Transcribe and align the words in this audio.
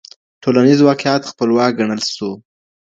ټولنيز 0.43 0.79
واقعيت 0.89 1.23
خپلواک 1.31 1.71
ګڼل 1.79 2.01
سو. 2.15 2.29